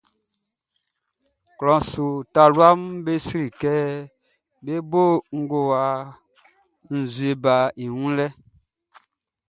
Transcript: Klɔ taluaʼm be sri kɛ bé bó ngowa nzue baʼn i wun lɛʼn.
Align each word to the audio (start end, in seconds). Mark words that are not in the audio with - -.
Klɔ 1.57 1.75
taluaʼm 2.33 2.81
be 3.03 3.13
sri 3.25 3.45
kɛ 3.61 3.73
bé 4.63 4.73
bó 4.89 5.03
ngowa 5.39 5.81
nzue 6.97 7.31
baʼn 7.43 7.73
i 7.83 7.85
wun 7.95 8.11
lɛʼn. 8.17 8.35